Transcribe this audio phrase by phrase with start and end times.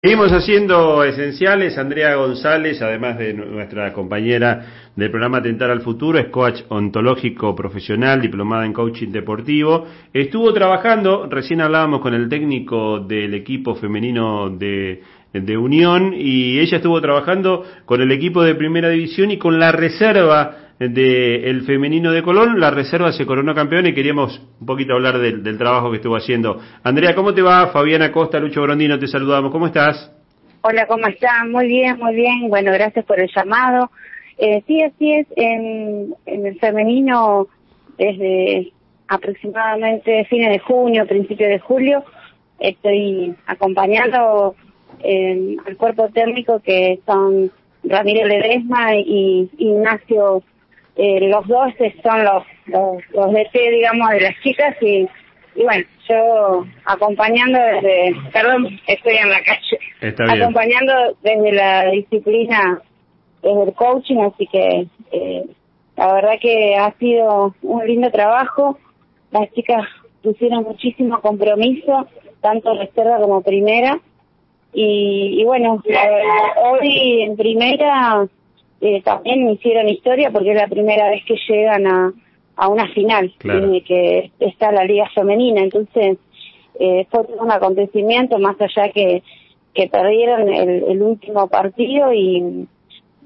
[0.00, 1.76] Seguimos haciendo esenciales.
[1.76, 8.22] Andrea González, además de nuestra compañera del programa Tentar al Futuro, es coach ontológico profesional,
[8.22, 9.88] diplomada en coaching deportivo.
[10.12, 15.02] Estuvo trabajando, recién hablábamos con el técnico del equipo femenino de,
[15.58, 20.67] Unión, y ella estuvo trabajando con el equipo de Primera División y con la reserva
[20.78, 25.58] del femenino de Colón, la reserva se coronó campeón y queríamos un poquito hablar del,
[25.58, 26.60] trabajo que estuvo haciendo.
[26.84, 27.68] Andrea, ¿cómo te va?
[27.72, 29.50] Fabiana Costa, Lucho Brondino, te saludamos.
[29.50, 30.12] ¿Cómo estás?
[30.60, 31.46] Hola, ¿cómo estás?
[31.50, 32.48] Muy bien, muy bien.
[32.48, 33.90] Bueno, gracias por el llamado.
[34.38, 35.26] Eh, sí, así es.
[35.34, 37.48] En, el femenino,
[37.96, 38.72] desde
[39.08, 42.04] aproximadamente fines de junio, principio de julio,
[42.60, 44.54] estoy acompañando
[45.02, 47.50] eh, al cuerpo técnico que son
[47.82, 50.42] Ramírez Ledesma y Ignacio
[50.98, 55.08] eh, los dos son los, los, los DT, digamos, de las chicas y,
[55.54, 59.78] y bueno, yo acompañando desde, perdón, estoy en la calle,
[60.32, 62.82] acompañando desde la disciplina,
[63.42, 65.44] desde el coaching, así que eh,
[65.96, 68.76] la verdad que ha sido un lindo trabajo,
[69.30, 69.86] las chicas
[70.22, 72.08] pusieron muchísimo compromiso,
[72.40, 74.00] tanto reserva como primera,
[74.72, 75.80] y, y bueno,
[76.56, 78.28] hoy en primera
[78.80, 82.12] eh, también hicieron historia porque es la primera vez que llegan a,
[82.56, 86.18] a una final, que está la liga femenina, entonces
[86.78, 89.22] eh, fue un acontecimiento más allá que,
[89.74, 92.66] que perdieron el, el último partido y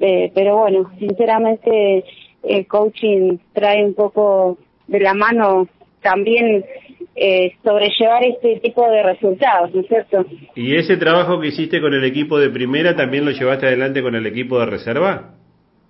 [0.00, 2.04] eh, pero bueno, sinceramente
[2.42, 5.68] el coaching trae un poco de la mano
[6.02, 6.64] también
[7.14, 10.26] eh, sobrellevar este tipo de resultados, ¿no es cierto?
[10.56, 14.14] ¿Y ese trabajo que hiciste con el equipo de primera también lo llevaste adelante con
[14.14, 15.34] el equipo de reserva?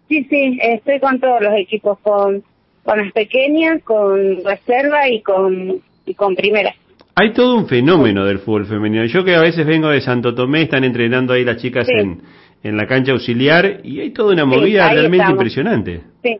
[0.08, 2.42] Sí, sí, estoy con todos los equipos, con,
[2.84, 6.74] con las pequeñas, con reserva y con, y con primera.
[7.14, 9.04] Hay todo un fenómeno del fútbol femenino.
[9.04, 12.22] Yo que a veces vengo de Santo Tomé, están entrenando ahí las chicas en,
[12.62, 16.00] en la cancha auxiliar y hay toda una movida realmente impresionante.
[16.22, 16.38] Sí,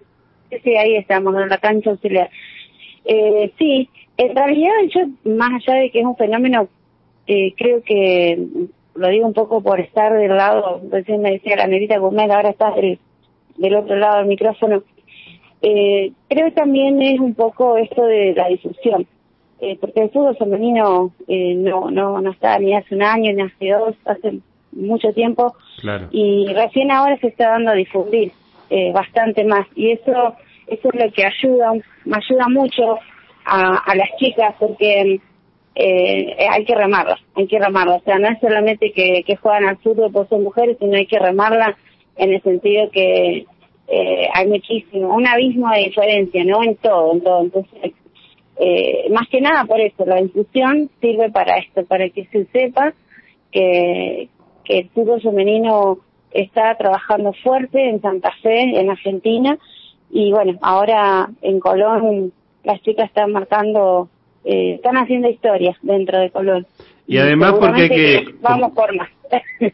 [0.63, 2.31] sí, ahí estamos, en la cancha auxiliar.
[3.05, 6.69] Eh, sí, en realidad yo, más allá de que es un fenómeno,
[7.27, 8.39] eh, creo que,
[8.95, 12.51] lo digo un poco por estar del lado, recién me decía la negrita Gómez, ahora
[12.51, 12.98] estás del
[13.57, 14.83] del otro lado del micrófono.
[15.63, 19.07] Eh, creo que también es un poco esto de la difusión,
[19.61, 23.42] eh, porque el fútbol femenino eh, no, no, no está ni hace un año ni
[23.42, 24.41] hace dos, hace
[24.73, 25.55] mucho tiempo,
[26.11, 28.33] y recién ahora se está dando a difundir
[28.70, 30.35] eh, bastante más, y eso,
[30.67, 31.73] eso es lo que ayuda,
[32.07, 32.98] me ayuda mucho
[33.45, 35.20] a, a las chicas, porque
[35.74, 39.68] eh, hay que remarlas, hay que remarlas, o sea, no es solamente que, que juegan
[39.68, 41.77] al fútbol por ser mujeres, sino hay que remarla
[42.17, 43.46] en el sentido que
[43.89, 46.62] eh, hay muchísimo, un abismo de diferencia, ¿no?
[46.62, 47.42] En todo, en todo.
[47.42, 47.92] Entonces,
[48.58, 52.95] eh, más que nada por eso, la difusión sirve para esto, para que se sepa
[53.50, 54.28] que,
[54.64, 55.98] que el fútbol femenino
[56.30, 59.58] está trabajando fuerte en Santa Fe, en Argentina,
[60.11, 62.33] y bueno, ahora en Colón
[62.64, 64.08] las chicas están marcando,
[64.44, 66.67] eh, están haciendo historias dentro de Colón.
[67.06, 68.24] Y además porque que...
[68.40, 69.08] Vamos por más.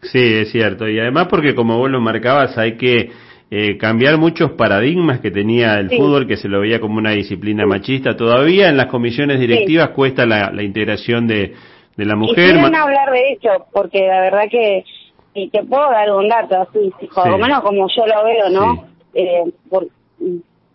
[0.02, 0.88] Sí, es cierto.
[0.88, 3.10] Y además porque como vos lo marcabas, hay que
[3.50, 7.66] eh, cambiar muchos paradigmas que tenía el fútbol, que se lo veía como una disciplina
[7.66, 8.14] machista.
[8.14, 11.54] Todavía en las comisiones directivas cuesta la, la, integración de,
[11.96, 12.56] de la mujer.
[12.56, 14.84] Y hablar de hecho, porque la verdad que,
[15.32, 18.84] y te puedo dar un dato así, por lo menos como yo lo veo, ¿no?
[19.14, 19.86] Eh, por,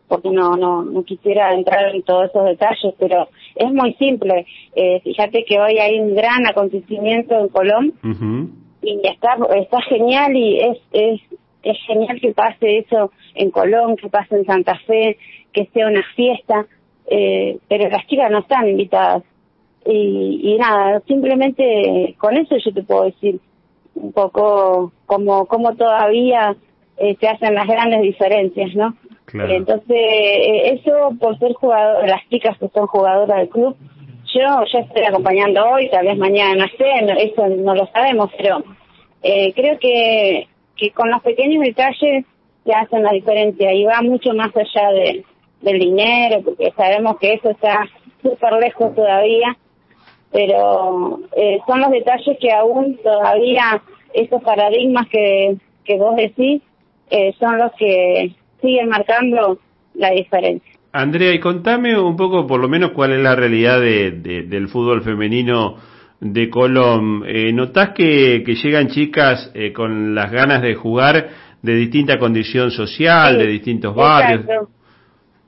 [0.07, 4.47] porque no, no, no quisiera entrar en todos esos detalles, pero es muy simple.
[4.75, 7.93] Eh, fíjate que hoy hay un gran acontecimiento en Colón
[8.83, 11.21] y está, está genial y es, es,
[11.63, 15.17] es genial que pase eso en Colón, que pase en Santa Fe,
[15.51, 16.65] que sea una fiesta,
[17.07, 19.23] eh, pero las chicas no están invitadas.
[19.85, 23.39] Y, y nada, simplemente con eso yo te puedo decir
[23.95, 26.55] un poco como, como todavía
[26.97, 28.95] eh, se hacen las grandes diferencias, ¿no?
[29.33, 33.75] Entonces, eh, eso por ser jugador, las chicas que son jugadoras del club,
[34.33, 38.63] yo ya estoy acompañando hoy, tal vez mañana, no sé, eso no lo sabemos, pero
[39.21, 42.25] eh, creo que, que con los pequeños detalles
[42.65, 45.23] se hacen la diferencia y va mucho más allá de,
[45.61, 47.87] del dinero, porque sabemos que eso está
[48.21, 49.57] súper lejos todavía,
[50.31, 53.81] pero eh, son los detalles que aún todavía
[54.13, 55.55] esos paradigmas que,
[55.85, 56.61] que vos decís
[57.09, 58.31] eh, son los que
[58.61, 59.59] siguen marcando
[59.93, 60.72] la diferencia.
[60.93, 65.01] Andrea, y contame un poco, por lo menos, cuál es la realidad de, del fútbol
[65.01, 65.77] femenino
[66.19, 67.23] de Colón.
[67.27, 71.29] Eh, ¿Notás que, que, llegan chicas eh, con las ganas de jugar
[71.63, 74.45] de distinta condición social, de distintos barrios?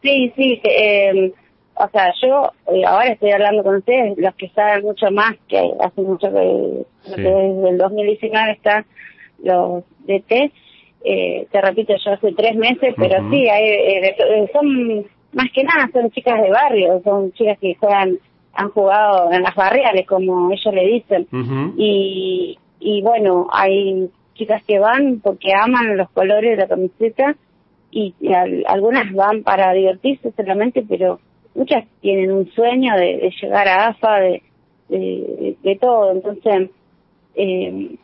[0.02, 0.60] Sí, sí.
[0.64, 1.32] Eh,
[1.76, 5.60] o sea, yo eh, ahora estoy hablando con ustedes, los que saben mucho más, que
[5.80, 6.86] hace mucho que,
[7.18, 8.86] desde el 2019 están
[9.44, 10.52] los DT,
[11.08, 15.90] eh, te repito, yo hace tres meses, pero sí, hay, eh, son más que nada,
[15.92, 18.18] son chicas de barrio, son chicas que juegan,
[18.54, 21.28] han jugado en las barriales, como ellos le dicen,
[21.78, 27.36] y, y bueno, hay chicas que van porque aman los colores de la camiseta
[27.92, 28.14] y,
[28.66, 31.20] algunas van para divertirse solamente, pero
[31.54, 34.42] muchas tienen un sueño de, llegar a AFA, de,
[34.90, 36.12] de, todo.
[36.12, 36.70] Entonces,
[37.36, 37.96] eh,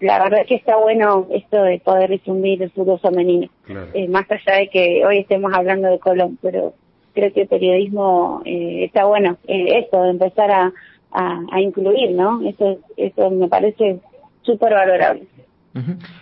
[0.00, 3.48] la verdad que está bueno esto de poder difundir el fútbol femenino.
[3.94, 6.74] Eh, más allá de que hoy estemos hablando de Colón, pero
[7.14, 10.72] creo que el periodismo eh, está bueno, eh, esto de empezar a,
[11.10, 12.40] a, incluir, ¿no?
[12.48, 13.98] Eso, eso me parece
[14.42, 15.26] súper valorable.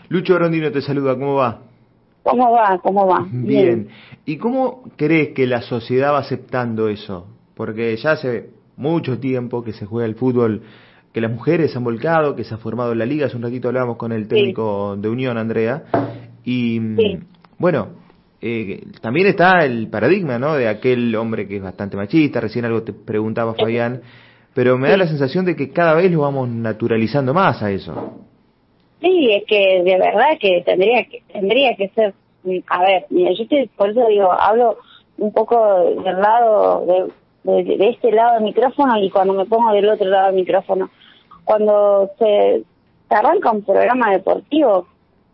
[0.09, 1.61] Lucho Rondino te saluda, ¿cómo va?
[2.23, 2.79] ¿Cómo va?
[2.83, 3.27] ¿Cómo va?
[3.31, 3.89] Bien.
[4.25, 7.27] ¿Y cómo crees que la sociedad va aceptando eso?
[7.55, 10.63] Porque ya hace mucho tiempo que se juega el fútbol,
[11.17, 13.25] que las mujeres han volcado, que se ha formado la liga.
[13.25, 15.85] Hace un ratito hablábamos con el técnico de Unión, Andrea.
[16.45, 16.79] Y
[17.57, 17.89] bueno,
[18.43, 20.57] eh, también está el paradigma, ¿no?
[20.57, 22.39] De aquel hombre que es bastante machista.
[22.39, 24.03] Recién algo te preguntaba Fabián.
[24.53, 28.21] Pero me da la sensación de que cada vez lo vamos naturalizando más a eso.
[29.01, 32.13] Sí, es que de verdad que tendría que tendría que ser,
[32.69, 34.77] a ver, mira, yo estoy, por eso digo, hablo
[35.17, 37.11] un poco del lado,
[37.43, 40.91] de, de, este lado del micrófono y cuando me pongo del otro lado del micrófono.
[41.47, 42.63] Cuando se,
[43.09, 44.87] arranca un programa deportivo,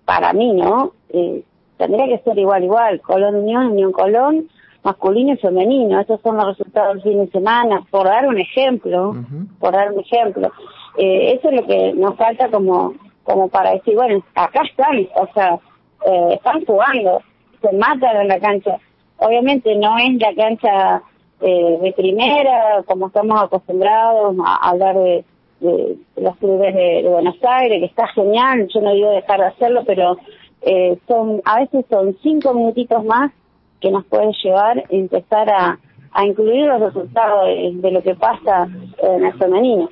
[0.04, 0.92] para mí, ¿no?
[1.08, 1.42] Eh,
[1.76, 4.48] tendría que ser igual, igual, Colón Unión, Unión Colón,
[4.84, 5.98] masculino y femenino.
[6.00, 9.16] Esos son los resultados del fin de semana, por dar un ejemplo,
[9.58, 10.52] por dar un ejemplo.
[10.96, 12.94] Eh, eso es lo que nos falta como
[13.24, 15.58] como para decir, bueno, acá están, o sea,
[16.06, 17.22] eh, están jugando,
[17.60, 18.78] se matan en la cancha.
[19.18, 21.02] Obviamente no es la cancha
[21.40, 25.24] eh, de primera, como estamos acostumbrados a hablar de,
[25.62, 30.16] los clubes de, Buenos Aires, que está genial, yo no digo dejar de hacerlo, pero
[30.62, 33.32] eh, son a veces son cinco minutitos más
[33.80, 35.78] que nos puede llevar a empezar a,
[36.12, 38.68] a incluir los resultados de, lo que pasa
[39.02, 39.88] en el femenino.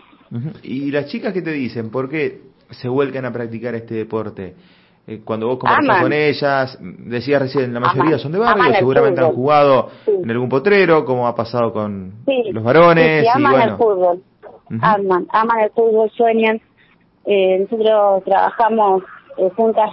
[0.62, 1.90] ¿Y las chicas qué te dicen?
[1.90, 4.54] ¿Por qué se vuelcan a practicar este deporte.
[5.06, 9.32] Eh, cuando vos conversás con ellas, decías recién, la mayoría son de barrio, seguramente han
[9.32, 12.14] jugado en algún potrero, como ha pasado con
[12.52, 13.26] los varones.
[13.34, 14.22] aman el fútbol,
[14.80, 16.60] aman, aman el fútbol, sueñan.
[17.26, 19.02] Eh, nosotros trabajamos
[19.36, 19.90] eh, juntas,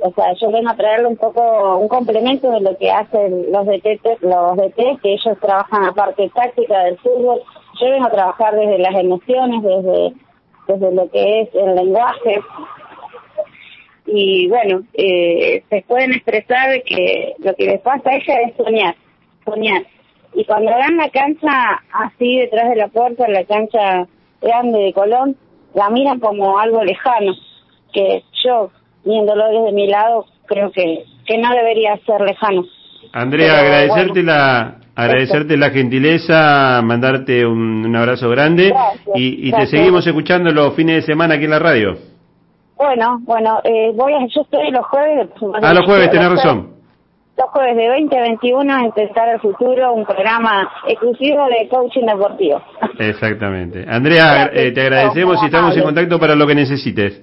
[0.00, 3.66] o sea, yo vengo a traerle un poco, un complemento de lo que hacen los
[3.66, 7.40] DT, los DT, que ellos trabajan la parte táctica del fútbol.
[7.80, 10.12] Yo vengo a trabajar desde las emociones, desde
[10.66, 12.40] desde lo que es el lenguaje.
[14.06, 18.96] Y bueno, eh, se pueden expresar que lo que les pasa a ella es soñar,
[19.44, 19.82] soñar.
[20.34, 24.06] Y cuando dan la cancha así detrás de la puerta, la cancha
[24.40, 25.36] grande de Colón,
[25.74, 27.32] la miran como algo lejano,
[27.92, 28.70] que yo,
[29.04, 32.64] viéndolo desde mi lado, creo que, que no debería ser lejano.
[33.12, 38.74] Andrea, agradecerte la agradecerte la gentileza, mandarte un, abrazo grande
[39.14, 41.96] y, te seguimos escuchando los fines de semana aquí en la radio.
[42.76, 45.28] Bueno, bueno, eh, voy a, yo estoy los jueves.
[45.62, 46.71] Ah, los jueves, tenés razón.
[47.36, 52.06] Los jueves de 20 a 21 a Intentar el Futuro, un programa exclusivo de coaching
[52.06, 52.62] deportivo.
[52.98, 53.86] Exactamente.
[53.88, 57.22] Andrea, eh, te agradecemos y estamos en contacto para lo que necesites.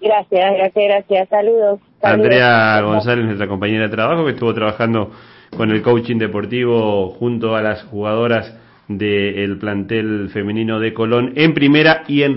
[0.00, 1.28] Gracias, gracias, gracias.
[1.28, 1.80] Saludos.
[2.02, 5.10] Andrea González, nuestra compañera de trabajo, que estuvo trabajando
[5.56, 8.58] con el coaching deportivo junto a las jugadoras
[8.88, 12.36] del plantel femenino de Colón en primera y en